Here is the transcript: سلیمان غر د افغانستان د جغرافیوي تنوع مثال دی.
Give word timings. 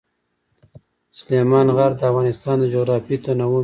سلیمان 1.17 1.67
غر 1.75 1.91
د 1.95 2.01
افغانستان 2.11 2.55
د 2.59 2.65
جغرافیوي 2.73 3.17
تنوع 3.23 3.41
مثال 3.41 3.51
دی. 3.51 3.59